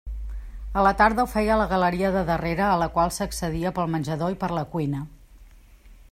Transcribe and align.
A 0.79 0.83
la 0.85 0.91
tarda 1.01 1.25
ho 1.25 1.29
feia 1.33 1.51
a 1.55 1.57
la 1.61 1.67
galeria 1.73 2.09
de 2.15 2.23
darrere 2.29 2.65
a 2.69 2.79
la 2.83 2.87
qual 2.95 3.13
s'accedia 3.17 3.73
pel 3.75 3.91
menjador 3.97 4.33
i 4.37 4.39
per 4.45 4.53
la 4.61 4.65
cuina. 4.73 5.03